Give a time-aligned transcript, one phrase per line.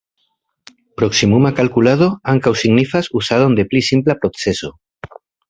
[1.01, 4.73] Proksimuma kalkulado ankaŭ signifas uzadon de pli simpla procezo.